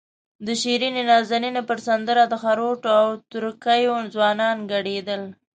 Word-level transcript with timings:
د 0.45 0.47
شیرینې 0.61 1.03
نازنینې 1.11 1.61
پر 1.69 1.79
سندره 1.87 2.23
د 2.27 2.33
خروټو 2.43 2.89
او 3.01 3.07
تره 3.31 3.51
کیو 3.63 3.95
ځوانان 4.13 4.57
ګډېدل. 4.71 5.21